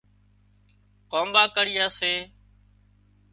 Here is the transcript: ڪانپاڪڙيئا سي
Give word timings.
ڪانپاڪڙيئا 1.11 1.87
سي 1.99 2.13